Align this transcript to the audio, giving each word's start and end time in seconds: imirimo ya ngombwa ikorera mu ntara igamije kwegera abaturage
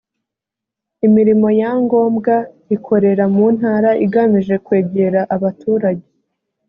imirimo 1.07 1.47
ya 1.61 1.71
ngombwa 1.83 2.35
ikorera 2.75 3.23
mu 3.35 3.45
ntara 3.55 3.89
igamije 4.05 4.55
kwegera 4.65 5.19
abaturage 5.35 6.05